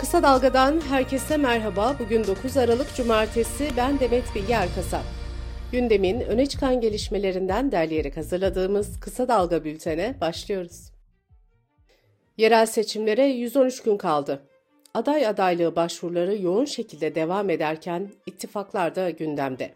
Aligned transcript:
Kısa 0.00 0.22
Dalga'dan 0.22 0.80
herkese 0.80 1.36
merhaba. 1.36 1.96
Bugün 1.98 2.24
9 2.24 2.56
Aralık 2.56 2.94
Cumartesi. 2.94 3.68
Ben 3.76 4.00
Demet 4.00 4.34
Bilge 4.34 4.52
Erkasap. 4.52 5.02
Gündemin 5.72 6.20
öne 6.20 6.46
çıkan 6.46 6.80
gelişmelerinden 6.80 7.72
derleyerek 7.72 8.16
hazırladığımız 8.16 9.00
Kısa 9.00 9.28
Dalga 9.28 9.64
bültene 9.64 10.14
başlıyoruz. 10.20 10.92
Yerel 12.36 12.66
seçimlere 12.66 13.26
113 13.26 13.82
gün 13.82 13.96
kaldı. 13.96 14.42
Aday 14.94 15.26
adaylığı 15.26 15.76
başvuruları 15.76 16.42
yoğun 16.42 16.64
şekilde 16.64 17.14
devam 17.14 17.50
ederken 17.50 18.08
ittifaklar 18.26 18.94
da 18.94 19.10
gündemde. 19.10 19.70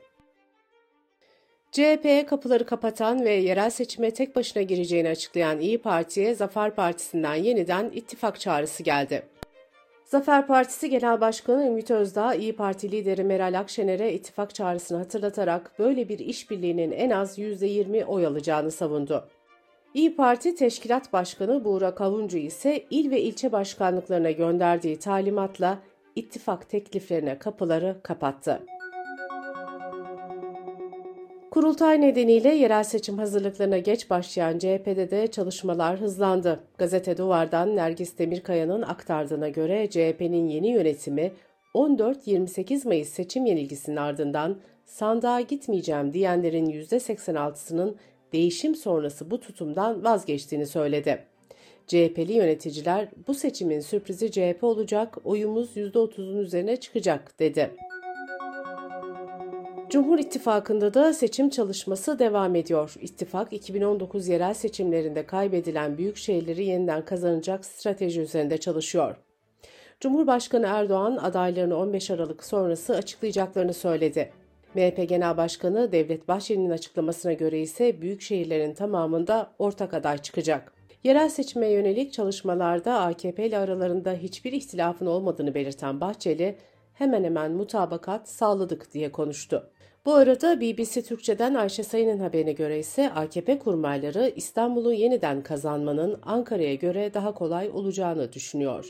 CHP'ye 1.73 2.27
kapıları 2.27 2.67
kapatan 2.67 3.25
ve 3.25 3.33
yerel 3.33 3.71
seçime 3.71 4.11
tek 4.11 4.37
başına 4.37 4.63
gireceğini 4.63 5.09
açıklayan 5.09 5.61
İyi 5.61 5.79
Parti'ye 5.79 6.35
Zafer 6.35 6.75
Partisi'nden 6.75 7.35
yeniden 7.35 7.91
ittifak 7.95 8.41
çağrısı 8.41 8.83
geldi. 8.83 9.23
Zafer 10.11 10.47
Partisi 10.47 10.91
Genel 10.91 11.21
Başkanı 11.21 11.67
Ümit 11.67 11.91
Özdağ, 11.91 12.35
İyi 12.35 12.57
Parti 12.57 12.93
lideri 12.93 13.25
Meral 13.25 13.59
Akşener'e 13.59 14.13
ittifak 14.13 14.55
çağrısını 14.55 14.99
hatırlatarak 14.99 15.73
böyle 15.79 16.09
bir 16.09 16.19
işbirliğinin 16.19 16.93
en 16.93 17.11
az 17.11 17.39
%20 17.39 18.05
oy 18.05 18.27
alacağını 18.27 18.71
savundu. 18.71 19.29
İyi 19.95 20.17
Parti 20.17 20.55
Teşkilat 20.55 21.13
Başkanı 21.13 21.65
Buğra 21.65 21.95
Kavuncu 21.95 22.39
ise 22.39 22.85
il 22.91 23.11
ve 23.11 23.21
ilçe 23.21 23.53
başkanlıklarına 23.53 24.31
gönderdiği 24.31 24.99
talimatla 24.99 25.79
ittifak 26.17 26.69
tekliflerine 26.69 27.39
kapıları 27.39 27.97
kapattı. 28.03 28.63
Kurultay 31.51 32.01
nedeniyle 32.01 32.55
yerel 32.55 32.85
seçim 32.85 33.19
hazırlıklarına 33.19 33.79
geç 33.79 34.11
başlayan 34.11 34.59
CHP'de 34.59 35.11
de 35.11 35.27
çalışmalar 35.27 36.01
hızlandı. 36.01 36.61
Gazete 36.79 37.17
Duvar'dan 37.17 37.77
Nergis 37.77 38.19
Demirkaya'nın 38.19 38.83
aktardığına 38.83 39.49
göre 39.49 39.91
CHP'nin 39.91 40.49
yeni 40.49 40.69
yönetimi 40.69 41.33
14-28 41.75 42.89
Mayıs 42.89 43.09
seçim 43.09 43.47
yenilgisinin 43.47 43.97
ardından 43.97 44.61
sandığa 44.85 45.41
gitmeyeceğim 45.41 46.13
diyenlerin 46.13 46.67
%86'sının 46.67 47.95
değişim 48.33 48.75
sonrası 48.75 49.31
bu 49.31 49.41
tutumdan 49.41 50.05
vazgeçtiğini 50.05 50.67
söyledi. 50.67 51.25
CHP'li 51.87 52.33
yöneticiler 52.33 53.09
bu 53.27 53.35
seçimin 53.35 53.81
sürprizi 53.81 54.31
CHP 54.31 54.65
olacak, 54.65 55.19
oyumuz 55.25 55.77
%30'un 55.77 56.39
üzerine 56.39 56.77
çıkacak 56.77 57.39
dedi. 57.39 57.71
Cumhur 59.91 60.19
İttifakı'nda 60.19 60.95
da 60.95 61.13
seçim 61.13 61.51
çalışması 61.51 62.19
devam 62.19 62.55
ediyor. 62.55 62.95
İttifak 63.01 63.53
2019 63.53 64.29
yerel 64.29 64.55
seçimlerinde 64.55 65.27
kaybedilen 65.27 65.99
büyük 65.99 66.17
şehirleri 66.17 66.65
yeniden 66.65 67.05
kazanacak 67.05 67.65
strateji 67.65 68.21
üzerinde 68.21 68.59
çalışıyor. 68.59 69.17
Cumhurbaşkanı 70.01 70.67
Erdoğan 70.67 71.17
adaylarını 71.17 71.77
15 71.77 72.11
Aralık 72.11 72.45
sonrası 72.45 72.97
açıklayacaklarını 72.97 73.75
söyledi. 73.75 74.33
MHP 74.75 75.09
Genel 75.09 75.37
Başkanı 75.37 75.93
Devlet 75.93 76.29
Bahçeli'nin 76.29 76.71
açıklamasına 76.71 77.33
göre 77.33 77.61
ise 77.61 78.01
büyük 78.01 78.23
şehirlerin 78.23 78.75
tamamında 78.75 79.51
ortak 79.59 79.95
aday 79.95 80.19
çıkacak. 80.19 80.73
Yerel 81.05 81.29
seçime 81.29 81.69
yönelik 81.69 82.13
çalışmalarda 82.13 83.01
AKP 83.01 83.47
ile 83.47 83.59
aralarında 83.59 84.13
hiçbir 84.13 84.53
ihtilafın 84.53 85.07
olmadığını 85.07 85.55
belirten 85.55 86.01
Bahçeli, 86.01 86.57
hemen 86.95 87.25
hemen 87.25 87.53
mutabakat 87.53 88.29
sağladık 88.29 88.95
diye 88.95 89.13
konuştu. 89.13 89.71
Bu 90.05 90.15
arada 90.15 90.61
BBC 90.61 91.03
Türkçe'den 91.03 91.55
Ayşe 91.55 91.83
Sayın'ın 91.83 92.19
haberine 92.19 92.53
göre 92.53 92.79
ise 92.79 93.11
AKP 93.11 93.59
kurmayları 93.59 94.33
İstanbul'u 94.37 94.93
yeniden 94.93 95.43
kazanmanın 95.43 96.19
Ankara'ya 96.23 96.75
göre 96.75 97.15
daha 97.15 97.35
kolay 97.35 97.71
olacağını 97.71 98.33
düşünüyor. 98.33 98.89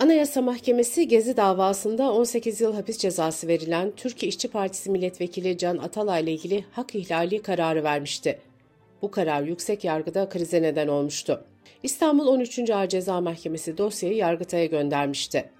Anayasa 0.00 0.42
Mahkemesi 0.42 1.08
Gezi 1.08 1.36
davasında 1.36 2.12
18 2.12 2.60
yıl 2.60 2.74
hapis 2.74 2.98
cezası 2.98 3.48
verilen 3.48 3.92
Türkiye 3.96 4.28
İşçi 4.28 4.48
Partisi 4.48 4.90
milletvekili 4.90 5.58
Can 5.58 5.78
Atalay 5.78 6.22
ile 6.22 6.32
ilgili 6.32 6.64
hak 6.72 6.94
ihlali 6.94 7.42
kararı 7.42 7.84
vermişti. 7.84 8.38
Bu 9.02 9.10
karar 9.10 9.42
yüksek 9.42 9.84
yargıda 9.84 10.28
krize 10.28 10.62
neden 10.62 10.88
olmuştu. 10.88 11.44
İstanbul 11.82 12.26
13. 12.26 12.70
Ağır 12.70 12.88
Ceza 12.88 13.20
Mahkemesi 13.20 13.78
dosyayı 13.78 14.16
Yargıtay'a 14.16 14.66
göndermişti. 14.66 15.50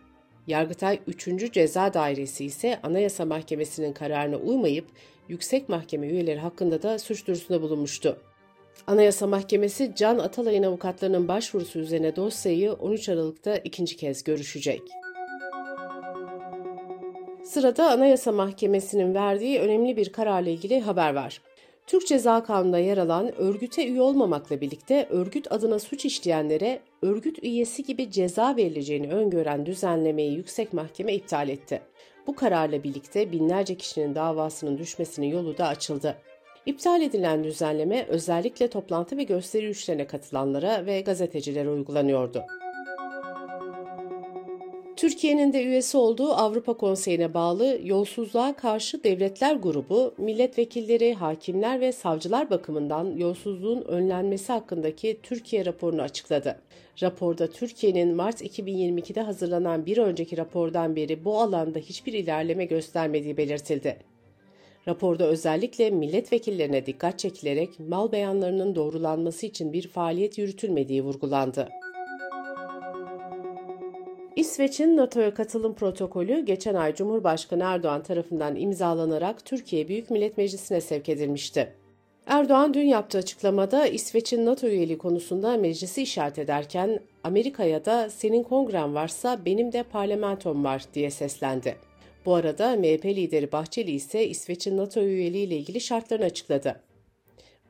Yargıtay 0.47 1.01
3. 1.07 1.53
Ceza 1.53 1.95
Dairesi 1.95 2.45
ise 2.45 2.81
Anayasa 2.83 3.25
Mahkemesi'nin 3.25 3.93
kararına 3.93 4.37
uymayıp 4.37 4.87
yüksek 5.29 5.69
mahkeme 5.69 6.07
üyeleri 6.07 6.39
hakkında 6.39 6.83
da 6.83 6.99
suç 6.99 7.27
duyurusunda 7.27 7.63
bulunmuştu. 7.63 8.19
Anayasa 8.87 9.27
Mahkemesi 9.27 9.93
Can 9.97 10.19
Atalay'ın 10.19 10.63
avukatlarının 10.63 11.29
başvurusu 11.29 11.79
üzerine 11.79 12.17
dosyayı 12.17 12.73
13 12.73 13.09
Aralık'ta 13.09 13.57
ikinci 13.57 13.97
kez 13.97 14.25
görüşecek. 14.25 14.83
Sırada 17.45 17.91
Anayasa 17.91 18.33
Mahkemesi'nin 18.33 19.15
verdiği 19.15 19.61
önemli 19.61 19.97
bir 19.97 20.13
kararla 20.13 20.51
ilgili 20.51 20.81
haber 20.81 21.15
var. 21.15 21.43
Türk 21.87 22.07
Ceza 22.07 22.43
Kanunu'nda 22.43 22.79
yer 22.79 22.99
alan 22.99 23.35
örgüte 23.35 23.89
üye 23.89 24.01
olmamakla 24.01 24.61
birlikte 24.61 25.07
örgüt 25.11 25.53
adına 25.53 25.79
suç 25.79 26.05
işleyenlere 26.05 26.81
örgüt 27.03 27.45
üyesi 27.45 27.85
gibi 27.85 28.11
ceza 28.11 28.57
verileceğini 28.57 29.13
öngören 29.13 29.67
düzenlemeyi 29.67 30.37
yüksek 30.37 30.73
mahkeme 30.73 31.15
iptal 31.15 31.49
etti. 31.49 31.83
Bu 32.27 32.35
kararla 32.35 32.83
birlikte 32.83 33.33
binlerce 33.33 33.75
kişinin 33.75 34.15
davasının 34.15 34.79
düşmesinin 34.79 35.27
yolu 35.27 35.59
da 35.59 35.67
açıldı. 35.67 36.17
İptal 36.67 37.03
edilen 37.03 37.45
düzenleme 37.45 38.07
özellikle 38.09 38.69
toplantı 38.69 39.17
ve 39.17 39.23
gösteri 39.23 39.63
yürüyüşlerine 39.63 40.07
katılanlara 40.07 40.87
ve 40.87 41.01
gazetecilere 41.01 41.71
uygulanıyordu. 41.71 42.43
Türkiye'nin 45.03 45.53
de 45.53 45.65
üyesi 45.65 45.97
olduğu 45.97 46.33
Avrupa 46.33 46.75
Konseyi'ne 46.75 47.35
bağlı 47.35 47.79
Yolsuzluğa 47.85 48.53
Karşı 48.57 49.05
Devletler 49.05 49.57
Grubu, 49.57 50.15
milletvekilleri, 50.19 51.15
hakimler 51.15 51.81
ve 51.81 51.93
savcılar 51.93 52.51
bakımından 52.51 53.17
yolsuzluğun 53.17 53.83
önlenmesi 53.83 54.53
hakkındaki 54.53 55.19
Türkiye 55.23 55.65
raporunu 55.65 56.03
açıkladı. 56.03 56.59
Raporda 57.03 57.47
Türkiye'nin 57.47 58.15
Mart 58.15 58.43
2022'de 58.43 59.21
hazırlanan 59.21 59.87
bir 59.87 59.99
önceki 59.99 60.37
rapordan 60.37 60.97
beri 60.97 61.25
bu 61.25 61.41
alanda 61.41 61.79
hiçbir 61.79 62.13
ilerleme 62.13 62.65
göstermediği 62.65 63.37
belirtildi. 63.37 63.97
Raporda 64.89 65.25
özellikle 65.25 65.91
milletvekillerine 65.91 66.87
dikkat 66.87 67.19
çekilerek 67.19 67.81
mal 67.81 68.13
beyanlarının 68.13 68.75
doğrulanması 68.75 69.47
için 69.47 69.73
bir 69.73 69.89
faaliyet 69.89 70.39
yürütülmediği 70.39 71.05
vurgulandı. 71.05 71.69
İsveç'in 74.53 74.97
NATO'ya 74.97 75.35
katılım 75.35 75.75
protokolü 75.75 76.45
geçen 76.45 76.75
ay 76.75 76.95
Cumhurbaşkanı 76.95 77.63
Erdoğan 77.63 78.03
tarafından 78.03 78.57
imzalanarak 78.57 79.45
Türkiye 79.45 79.89
Büyük 79.89 80.11
Millet 80.11 80.39
Meclisi'ne 80.39 80.81
sevk 80.81 81.09
edilmişti. 81.09 81.73
Erdoğan 82.27 82.75
dün 82.75 82.87
yaptığı 82.87 83.19
açıklamada 83.19 83.87
İsveç'in 83.87 84.47
NATO 84.47 84.67
üyeliği 84.67 84.99
konusunda 84.99 85.57
meclisi 85.57 86.03
işaret 86.03 86.39
ederken 86.39 87.01
Amerika'ya 87.25 87.85
da 87.85 88.11
senin 88.11 88.43
kongren 88.43 88.95
varsa 88.95 89.45
benim 89.45 89.73
de 89.73 89.83
parlamentom 89.83 90.65
var 90.65 90.85
diye 90.95 91.11
seslendi. 91.11 91.77
Bu 92.27 92.35
arada 92.35 92.77
MHP 92.77 93.05
lideri 93.05 93.53
Bahçeli 93.53 93.91
ise 93.91 94.29
İsveç'in 94.29 94.77
NATO 94.77 95.01
üyeliği 95.01 95.47
ile 95.47 95.57
ilgili 95.57 95.81
şartlarını 95.81 96.25
açıkladı. 96.25 96.81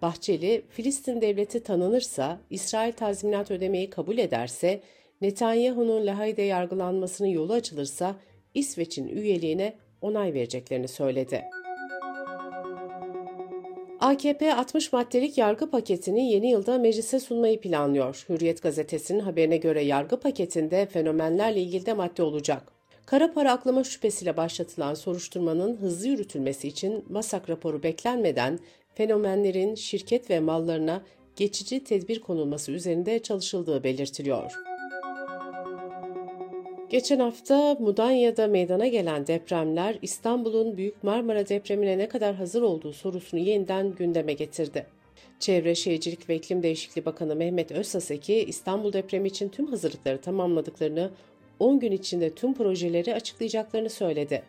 Bahçeli, 0.03 0.63
Filistin 0.69 1.21
devleti 1.21 1.63
tanınırsa, 1.63 2.41
İsrail 2.51 2.93
tazminat 2.93 3.51
ödemeyi 3.51 3.91
kabul 3.91 4.19
ederse 4.19 4.81
Netanyahu'nun 5.23 6.07
Lahey'de 6.07 6.43
yargılanmasının 6.43 7.29
yolu 7.29 7.53
açılırsa 7.53 8.17
İsveç'in 8.55 9.09
üyeliğine 9.09 9.75
onay 10.01 10.35
vereceklerini 10.35 10.89
söyledi. 10.89 11.45
AKP 14.01 14.55
60 14.55 14.93
maddelik 14.93 15.39
yargı 15.39 15.71
paketini 15.71 16.33
yeni 16.33 16.51
yılda 16.51 16.79
meclise 16.79 17.21
sunmayı 17.21 17.61
planlıyor. 17.61 18.25
Hürriyet 18.29 18.63
gazetesinin 18.63 19.21
haberine 19.21 19.57
göre 19.57 19.83
yargı 19.83 20.21
paketinde 20.21 20.87
fenomenlerle 20.87 21.61
ilgili 21.61 21.87
de 21.87 21.93
madde 21.93 22.23
olacak. 22.23 22.73
Kara 23.07 23.33
para 23.33 23.53
aklama 23.53 23.85
şüphesiyle 23.85 24.37
başlatılan 24.37 24.95
soruşturmanın 24.95 25.77
hızlı 25.77 26.09
yürütülmesi 26.09 26.69
için 26.69 27.05
masak 27.09 27.51
raporu 27.51 27.83
beklenmeden 27.83 28.59
fenomenlerin 28.95 29.75
şirket 29.75 30.31
ve 30.31 30.41
mallarına 30.41 31.03
geçici 31.37 31.85
tedbir 31.85 32.21
konulması 32.21 32.73
üzerinde 32.73 33.19
çalışıldığı 33.19 33.85
belirtiliyor. 33.85 34.72
Geçen 36.93 37.19
hafta 37.19 37.75
Mudanya'da 37.75 38.47
meydana 38.47 38.87
gelen 38.87 39.27
depremler 39.27 39.99
İstanbul'un 40.03 40.77
Büyük 40.77 41.05
Marmara 41.05 41.49
depremine 41.49 41.99
ne 41.99 42.09
kadar 42.09 42.35
hazır 42.35 42.63
olduğu 42.63 42.93
sorusunu 42.93 43.41
yeniden 43.41 43.95
gündeme 43.95 44.33
getirdi. 44.33 44.87
Çevre 45.41 45.75
Şehircilik 45.75 46.29
ve 46.29 46.37
İklim 46.37 46.63
Değişikliği 46.63 47.05
Bakanı 47.05 47.37
Mehmet 47.37 47.73
Özsaseki 47.73 48.35
İstanbul 48.35 48.93
depremi 48.93 49.29
için 49.29 49.49
tüm 49.49 49.67
hazırlıkları 49.67 50.21
tamamladıklarını, 50.21 51.11
10 51.59 51.81
gün 51.81 51.93
içinde 51.93 52.35
tüm 52.35 52.55
projeleri 52.55 53.15
açıklayacaklarını 53.15 53.91
söyledi. 53.91 54.43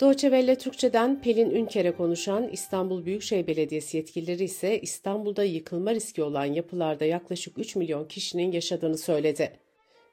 Doğçevelle 0.00 0.58
Türkçe'den 0.58 1.20
Pelin 1.22 1.50
Ünker'e 1.50 1.92
konuşan 1.92 2.48
İstanbul 2.48 3.04
Büyükşehir 3.04 3.46
Belediyesi 3.46 3.96
yetkilileri 3.96 4.44
ise 4.44 4.80
İstanbul'da 4.80 5.44
yıkılma 5.44 5.94
riski 5.94 6.22
olan 6.22 6.44
yapılarda 6.44 7.04
yaklaşık 7.04 7.58
3 7.58 7.76
milyon 7.76 8.04
kişinin 8.04 8.52
yaşadığını 8.52 8.98
söyledi. 8.98 9.69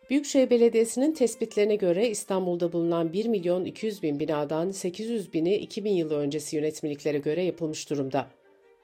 Büyükşehir 0.09 0.49
Belediyesi'nin 0.49 1.11
tespitlerine 1.11 1.75
göre 1.75 2.09
İstanbul'da 2.09 2.73
bulunan 2.73 3.13
1 3.13 3.25
milyon 3.25 3.65
200 3.65 4.03
bin 4.03 4.19
binadan 4.19 4.71
800 4.71 5.33
bini 5.33 5.55
2000 5.55 5.91
yılı 5.91 6.17
öncesi 6.17 6.55
yönetmeliklere 6.55 7.17
göre 7.17 7.43
yapılmış 7.43 7.89
durumda. 7.89 8.27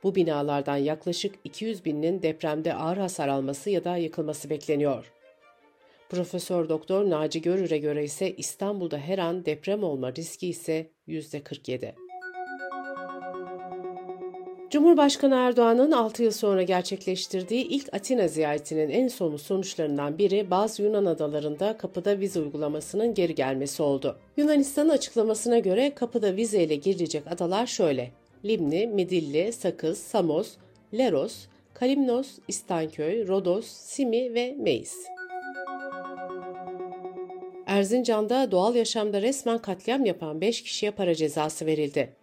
Bu 0.04 0.16
binalardan 0.16 0.78
yaklaşık 0.78 1.36
200 1.44 1.86
binin 1.86 2.22
depremde 2.22 2.74
ağır 2.74 2.98
hasar 2.98 3.28
alması 3.28 3.70
ya 3.70 3.84
da 3.84 3.98
yıkılması 3.98 4.50
bekleniyor. 4.50 5.12
Profesör 6.10 6.70
Doktor 6.70 7.10
Naci 7.10 7.42
Görür'e 7.42 7.78
göre 7.78 8.04
ise 8.04 8.36
İstanbul'da 8.36 8.98
her 8.98 9.18
an 9.18 9.46
deprem 9.46 9.84
olma 9.84 10.14
riski 10.14 10.48
ise 10.48 10.90
%47. 11.08 12.03
Cumhurbaşkanı 14.74 15.36
Erdoğan'ın 15.36 15.92
6 15.92 16.24
yıl 16.24 16.32
sonra 16.32 16.64
gerçekleştirdiği 16.64 17.68
ilk 17.68 17.94
Atina 17.94 18.28
ziyaretinin 18.28 18.90
en 18.90 19.08
somut 19.08 19.42
sonuçlarından 19.42 20.18
biri 20.18 20.52
bazı 20.52 20.84
Yunan 20.84 21.06
adalarında 21.06 21.78
kapıda 21.78 22.20
vize 22.20 22.40
uygulamasının 22.40 23.14
geri 23.14 23.36
gelmesi 23.36 23.84
oldu. 23.84 24.18
Yunanistan'ın 24.38 24.90
açıklamasına 24.90 25.60
göre 25.60 25.94
kapıda 25.96 26.36
vize 26.36 26.64
ile 26.64 26.76
girilecek 26.76 27.24
adalar 27.28 27.66
şöyle. 27.66 28.12
Limni, 28.46 28.88
Midilli, 28.88 29.54
Sakız, 29.54 29.98
Samos, 29.98 30.52
Leros, 30.94 31.36
Kalimnos, 31.74 32.28
İstanköy, 32.48 33.28
Rodos, 33.28 33.66
Simi 33.66 34.34
ve 34.34 34.56
Meis. 34.60 34.96
Erzincan'da 37.66 38.52
doğal 38.52 38.76
yaşamda 38.76 39.22
resmen 39.22 39.58
katliam 39.58 40.06
yapan 40.06 40.42
5 40.42 40.64
kişiye 40.64 40.92
para 40.92 41.16
cezası 41.16 41.66
verildi. 41.66 42.23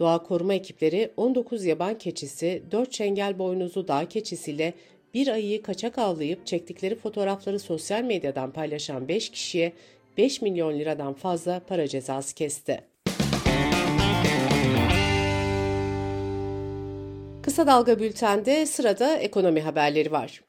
Doğa 0.00 0.22
koruma 0.22 0.54
ekipleri 0.54 1.10
19 1.16 1.64
yaban 1.64 1.98
keçisi, 1.98 2.62
4 2.70 2.92
çengel 2.92 3.38
boynuzlu 3.38 3.88
dağ 3.88 4.08
keçisiyle 4.08 4.74
bir 5.14 5.28
ayıyı 5.28 5.62
kaçak 5.62 5.98
avlayıp 5.98 6.46
çektikleri 6.46 6.94
fotoğrafları 6.94 7.58
sosyal 7.58 8.02
medyadan 8.02 8.52
paylaşan 8.52 9.08
5 9.08 9.28
kişiye 9.28 9.72
5 10.18 10.42
milyon 10.42 10.78
liradan 10.78 11.14
fazla 11.14 11.60
para 11.68 11.88
cezası 11.88 12.34
kesti. 12.34 12.80
Kısa 17.42 17.66
Dalga 17.66 17.98
Bülten'de 17.98 18.66
sırada 18.66 19.16
ekonomi 19.16 19.60
haberleri 19.60 20.12
var. 20.12 20.44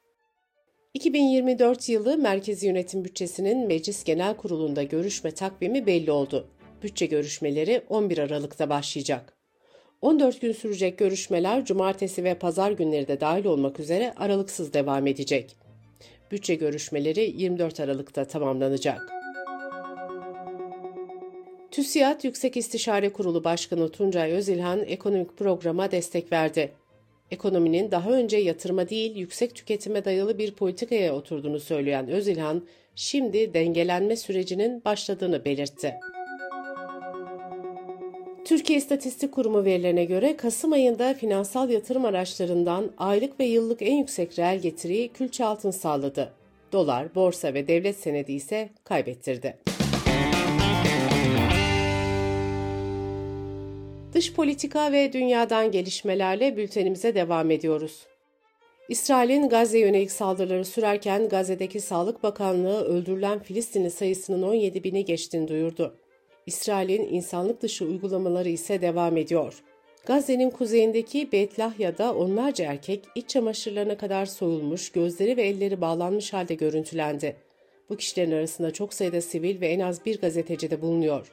2024 0.94 1.90
yılı 1.90 2.18
Merkezi 2.18 2.68
Yönetim 2.68 3.06
Bütçesi'nin 3.06 3.68
Meclis 3.68 4.04
Genel 4.04 4.38
Kurulu'nda 4.38 4.84
görüşme 4.84 5.32
takvimi 5.32 5.86
belli 5.86 6.12
oldu. 6.12 6.48
Bütçe 6.84 7.06
görüşmeleri 7.06 7.82
11 7.90 8.18
Aralık'ta 8.18 8.70
başlayacak. 8.70 9.41
14 10.02 10.42
gün 10.42 10.52
sürecek 10.52 10.98
görüşmeler 10.98 11.66
cumartesi 11.66 12.24
ve 12.24 12.34
pazar 12.34 12.72
günleri 12.72 13.08
de 13.08 13.20
dahil 13.22 13.46
olmak 13.46 13.80
üzere 13.80 14.14
aralıksız 14.18 14.74
devam 14.74 15.08
edecek. 15.08 15.56
Bütçe 16.32 16.56
görüşmeleri 16.56 17.34
24 17.38 17.80
Aralık'ta 17.80 18.26
tamamlanacak. 18.26 19.12
TÜSİAD 21.72 22.24
Yüksek 22.24 22.58
İstişare 22.58 23.14
Kurulu 23.14 23.44
Başkanı 23.44 23.90
Tuncay 23.90 24.32
Özilhan 24.32 24.84
ekonomik 24.84 25.38
programa 25.38 25.92
destek 25.92 26.32
verdi. 26.32 26.72
Ekonominin 27.32 27.92
daha 27.92 28.12
önce 28.12 28.38
yatırıma 28.38 28.90
değil 28.90 29.16
yüksek 29.16 29.56
tüketime 29.56 30.06
dayalı 30.06 30.38
bir 30.38 30.52
politikaya 30.52 31.16
oturduğunu 31.16 31.60
söyleyen 31.60 32.08
Özilhan, 32.08 32.68
şimdi 32.96 33.54
dengelenme 33.54 34.16
sürecinin 34.16 34.86
başladığını 34.86 35.46
belirtti. 35.46 35.94
Türkiye 38.52 38.80
İstatistik 38.80 39.32
Kurumu 39.32 39.66
verilerine 39.66 40.06
göre 40.06 40.38
Kasım 40.38 40.72
ayında 40.72 41.14
finansal 41.14 41.70
yatırım 41.70 42.06
araçlarından 42.06 42.92
aylık 42.98 43.40
ve 43.40 43.46
yıllık 43.46 43.82
en 43.82 43.96
yüksek 43.96 44.40
reel 44.40 44.60
getiriyi 44.60 45.10
külçe 45.10 45.46
altın 45.46 45.72
sağladı. 45.72 46.34
Dolar, 46.72 47.16
borsa 47.16 47.54
ve 47.54 47.68
devlet 47.68 47.96
senedi 47.96 48.32
ise 48.32 48.70
kaybettirdi. 48.84 49.58
Dış 54.14 54.34
politika 54.34 54.92
ve 54.92 55.14
dünyadan 55.14 55.72
gelişmelerle 55.72 56.58
bültenimize 56.58 57.16
devam 57.16 57.52
ediyoruz. 57.52 58.08
İsrail'in 58.90 59.50
Gazze 59.50 59.80
yönelik 59.80 60.12
saldırıları 60.12 60.66
sürerken 60.66 61.30
Gazze'deki 61.30 61.80
Sağlık 61.80 62.24
Bakanlığı 62.24 62.84
öldürülen 62.84 63.40
Filistinli 63.40 63.92
sayısının 63.92 64.44
17 64.44 64.84
bini 64.84 65.06
geçtiğini 65.06 65.48
duyurdu. 65.48 65.98
İsrail'in 66.46 67.14
insanlık 67.14 67.62
dışı 67.62 67.86
uygulamaları 67.86 68.50
ise 68.50 68.82
devam 68.82 69.18
ediyor. 69.18 69.64
Gazze'nin 70.06 70.50
kuzeyindeki 70.50 71.32
Betlahya'da 71.32 72.16
onlarca 72.16 72.66
erkek 72.66 73.06
iç 73.16 73.30
çamaşırlarına 73.30 73.98
kadar 73.98 74.26
soyulmuş, 74.26 74.92
gözleri 74.92 75.38
ve 75.38 75.44
elleri 75.44 75.82
bağlanmış 75.82 76.34
halde 76.34 76.56
görüntülendi. 76.56 77.36
Bu 77.90 77.98
kişilerin 77.98 78.32
arasında 78.32 78.72
çok 78.72 78.94
sayıda 78.94 79.22
sivil 79.22 79.62
ve 79.62 79.68
en 79.68 79.80
az 79.80 80.06
bir 80.06 80.22
gazeteci 80.22 80.72
de 80.72 80.82
bulunuyor. 80.82 81.32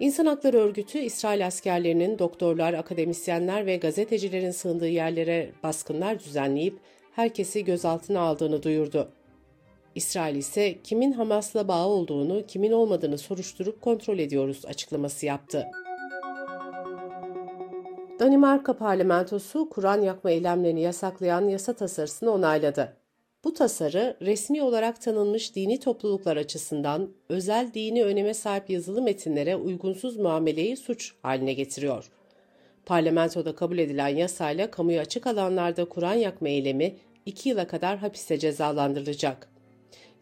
İnsan 0.00 0.26
Hakları 0.26 0.58
Örgütü, 0.58 0.98
İsrail 0.98 1.46
askerlerinin 1.46 2.18
doktorlar, 2.18 2.74
akademisyenler 2.74 3.66
ve 3.66 3.76
gazetecilerin 3.76 4.50
sığındığı 4.50 4.88
yerlere 4.88 5.50
baskınlar 5.62 6.18
düzenleyip 6.18 6.78
herkesi 7.12 7.64
gözaltına 7.64 8.20
aldığını 8.20 8.62
duyurdu. 8.62 9.08
İsrail 9.96 10.36
ise 10.36 10.82
kimin 10.82 11.12
Hamas'la 11.12 11.68
bağı 11.68 11.86
olduğunu, 11.86 12.46
kimin 12.46 12.72
olmadığını 12.72 13.18
soruşturup 13.18 13.82
kontrol 13.82 14.18
ediyoruz 14.18 14.62
açıklaması 14.66 15.26
yaptı. 15.26 15.66
Danimarka 18.20 18.76
parlamentosu 18.76 19.68
Kur'an 19.70 20.02
yakma 20.02 20.30
eylemlerini 20.30 20.82
yasaklayan 20.82 21.48
yasa 21.48 21.72
tasarısını 21.72 22.30
onayladı. 22.30 22.96
Bu 23.44 23.54
tasarı 23.54 24.16
resmi 24.22 24.62
olarak 24.62 25.00
tanınmış 25.00 25.56
dini 25.56 25.80
topluluklar 25.80 26.36
açısından 26.36 27.08
özel 27.28 27.74
dini 27.74 28.04
öneme 28.04 28.34
sahip 28.34 28.70
yazılı 28.70 29.02
metinlere 29.02 29.56
uygunsuz 29.56 30.16
muameleyi 30.16 30.76
suç 30.76 31.14
haline 31.22 31.52
getiriyor. 31.52 32.10
Parlamentoda 32.86 33.54
kabul 33.54 33.78
edilen 33.78 34.08
yasayla 34.08 34.70
kamuya 34.70 35.02
açık 35.02 35.26
alanlarda 35.26 35.84
Kur'an 35.84 36.14
yakma 36.14 36.48
eylemi 36.48 36.96
2 37.26 37.48
yıla 37.48 37.66
kadar 37.66 37.98
hapiste 37.98 38.38
cezalandırılacak. 38.38 39.55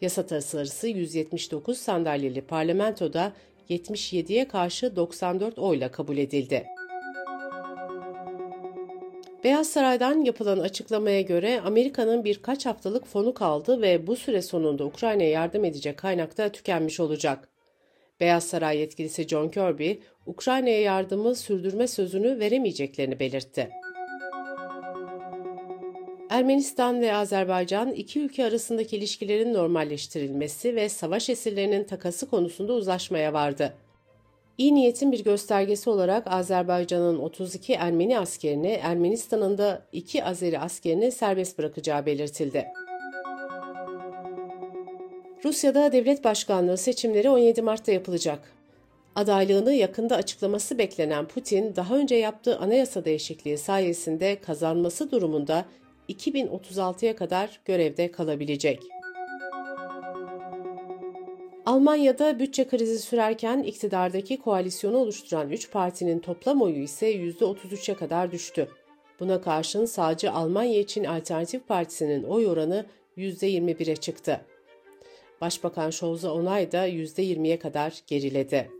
Yasa 0.04 0.26
tasarısı 0.26 0.88
179 0.88 1.78
sandalyeli 1.78 2.40
parlamentoda 2.40 3.32
77'ye 3.70 4.48
karşı 4.48 4.96
94 4.96 5.58
oyla 5.58 5.90
kabul 5.90 6.16
edildi. 6.16 6.66
Beyaz 9.44 9.68
Saray'dan 9.70 10.24
yapılan 10.24 10.58
açıklamaya 10.58 11.20
göre 11.20 11.60
Amerika'nın 11.60 12.24
birkaç 12.24 12.66
haftalık 12.66 13.06
fonu 13.06 13.34
kaldı 13.34 13.82
ve 13.82 14.06
bu 14.06 14.16
süre 14.16 14.42
sonunda 14.42 14.84
Ukrayna'ya 14.84 15.30
yardım 15.30 15.64
edecek 15.64 15.96
kaynak 15.96 16.38
da 16.38 16.48
tükenmiş 16.48 17.00
olacak. 17.00 17.48
Beyaz 18.20 18.44
Saray 18.44 18.78
yetkilisi 18.78 19.28
John 19.28 19.48
Kirby, 19.48 19.92
Ukrayna'ya 20.26 20.80
yardımı 20.80 21.34
sürdürme 21.34 21.86
sözünü 21.88 22.38
veremeyeceklerini 22.38 23.20
belirtti. 23.20 23.83
Ermenistan 26.34 27.00
ve 27.00 27.14
Azerbaycan 27.14 27.92
iki 27.92 28.20
ülke 28.20 28.44
arasındaki 28.44 28.96
ilişkilerin 28.96 29.54
normalleştirilmesi 29.54 30.76
ve 30.76 30.88
savaş 30.88 31.30
esirlerinin 31.30 31.84
takası 31.84 32.30
konusunda 32.30 32.72
uzlaşmaya 32.72 33.32
vardı. 33.32 33.74
İyi 34.58 34.74
niyetin 34.74 35.12
bir 35.12 35.24
göstergesi 35.24 35.90
olarak 35.90 36.26
Azerbaycan'ın 36.26 37.18
32 37.18 37.72
Ermeni 37.72 38.18
askerini, 38.18 38.80
Ermenistan'ın 38.82 39.58
da 39.58 39.82
2 39.92 40.24
Azeri 40.24 40.58
askerini 40.58 41.12
serbest 41.12 41.58
bırakacağı 41.58 42.06
belirtildi. 42.06 42.66
Rusya'da 45.44 45.92
devlet 45.92 46.24
başkanlığı 46.24 46.76
seçimleri 46.76 47.30
17 47.30 47.62
Mart'ta 47.62 47.92
yapılacak. 47.92 48.52
Adaylığını 49.14 49.72
yakında 49.72 50.16
açıklaması 50.16 50.78
beklenen 50.78 51.28
Putin, 51.28 51.76
daha 51.76 51.96
önce 51.96 52.14
yaptığı 52.14 52.58
anayasa 52.58 53.04
değişikliği 53.04 53.58
sayesinde 53.58 54.40
kazanması 54.40 55.10
durumunda 55.10 55.64
2036'ya 56.08 57.16
kadar 57.16 57.60
görevde 57.64 58.10
kalabilecek. 58.10 58.82
Almanya'da 61.66 62.38
bütçe 62.38 62.68
krizi 62.68 62.98
sürerken 62.98 63.62
iktidardaki 63.62 64.36
koalisyonu 64.36 64.96
oluşturan 64.96 65.50
3 65.50 65.70
partinin 65.70 66.18
toplam 66.18 66.62
oyu 66.62 66.82
ise 66.82 67.14
%33'e 67.14 67.94
kadar 67.94 68.32
düştü. 68.32 68.68
Buna 69.20 69.40
karşın 69.40 69.84
sağcı 69.84 70.32
Almanya 70.32 70.80
için 70.80 71.04
Alternatif 71.04 71.68
Partisi'nin 71.68 72.22
oy 72.22 72.46
oranı 72.46 72.86
%21'e 73.16 73.96
çıktı. 73.96 74.40
Başbakan 75.40 75.90
Scholz'a 75.90 76.34
onay 76.34 76.72
da 76.72 76.88
%20'ye 76.88 77.58
kadar 77.58 78.02
geriledi. 78.06 78.70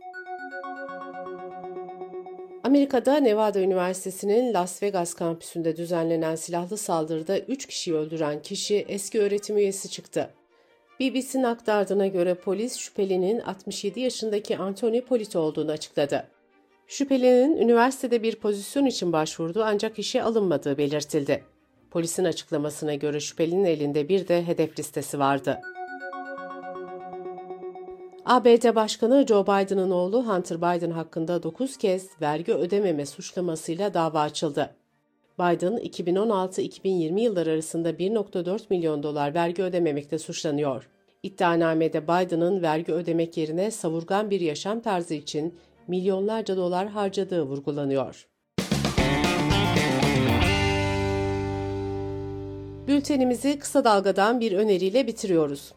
Amerika'da 2.65 3.17
Nevada 3.17 3.59
Üniversitesi'nin 3.59 4.53
Las 4.53 4.83
Vegas 4.83 5.13
kampüsünde 5.13 5.77
düzenlenen 5.77 6.35
silahlı 6.35 6.77
saldırıda 6.77 7.39
3 7.39 7.65
kişiyi 7.65 7.93
öldüren 7.95 8.41
kişi 8.41 8.85
eski 8.87 9.21
öğretim 9.21 9.57
üyesi 9.57 9.89
çıktı. 9.89 10.29
BBC'nin 10.99 11.43
aktardığına 11.43 12.07
göre 12.07 12.33
polis 12.33 12.77
şüphelinin 12.77 13.39
67 13.39 13.99
yaşındaki 13.99 14.57
Anthony 14.57 15.01
Polit 15.01 15.35
olduğunu 15.35 15.71
açıkladı. 15.71 16.27
Şüphelinin 16.87 17.57
üniversitede 17.57 18.23
bir 18.23 18.35
pozisyon 18.35 18.85
için 18.85 19.13
başvurdu 19.13 19.63
ancak 19.65 19.99
işe 19.99 20.23
alınmadığı 20.23 20.77
belirtildi. 20.77 21.43
Polisin 21.91 22.25
açıklamasına 22.25 22.95
göre 22.95 23.19
şüphelinin 23.19 23.65
elinde 23.65 24.09
bir 24.09 24.27
de 24.27 24.47
hedef 24.47 24.79
listesi 24.79 25.19
vardı. 25.19 25.61
ABD 28.25 28.75
Başkanı 28.75 29.25
Joe 29.27 29.43
Biden'ın 29.43 29.91
oğlu 29.91 30.27
Hunter 30.27 30.57
Biden 30.57 30.91
hakkında 30.91 31.43
9 31.43 31.77
kez 31.77 32.09
vergi 32.21 32.53
ödememe 32.53 33.05
suçlamasıyla 33.05 33.93
dava 33.93 34.21
açıldı. 34.21 34.75
Biden 35.39 35.77
2016-2020 35.77 37.19
yılları 37.19 37.49
arasında 37.49 37.91
1.4 37.91 38.61
milyon 38.69 39.03
dolar 39.03 39.33
vergi 39.33 39.63
ödememekte 39.63 40.19
suçlanıyor. 40.19 40.89
İddianamede 41.23 42.03
Biden'ın 42.03 42.61
vergi 42.61 42.91
ödemek 42.91 43.37
yerine 43.37 43.71
savurgan 43.71 44.29
bir 44.29 44.41
yaşam 44.41 44.79
tarzı 44.79 45.13
için 45.13 45.55
milyonlarca 45.87 46.57
dolar 46.57 46.87
harcadığı 46.87 47.43
vurgulanıyor. 47.43 48.27
Bültenimizi 52.87 53.59
kısa 53.59 53.83
dalgadan 53.83 54.39
bir 54.39 54.51
öneriyle 54.51 55.07
bitiriyoruz. 55.07 55.73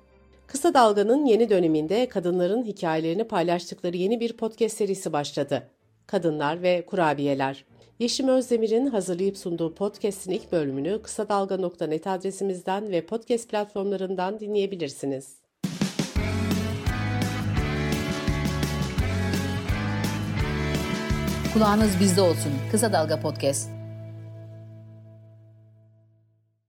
Kısa 0.49 0.75
Dalga'nın 0.75 1.27
yeni 1.27 1.51
döneminde 1.51 2.09
kadınların 2.09 2.65
hikayelerini 2.65 3.25
paylaştıkları 3.25 3.97
yeni 3.97 4.21
bir 4.21 4.33
podcast 4.37 4.77
serisi 4.77 5.13
başladı. 5.13 5.71
Kadınlar 6.07 6.63
ve 6.63 6.87
Kurabiyeler. 6.87 7.65
Yeşim 7.99 8.29
Özdemir'in 8.29 8.87
hazırlayıp 8.87 9.39
sunduğu 9.39 9.75
podcast'in 9.75 10.33
ilk 10.33 10.53
bölümünü 10.53 11.03
kısa 11.03 11.29
dalga.net 11.29 12.07
adresimizden 12.07 12.91
ve 12.91 13.07
podcast 13.07 13.49
platformlarından 13.49 14.41
dinleyebilirsiniz. 14.41 15.37
Kulağınız 21.55 22.01
bizde 22.01 22.21
olsun. 22.21 22.53
Kısa 22.71 22.93
Dalga 22.93 23.21
Podcast. 23.21 23.78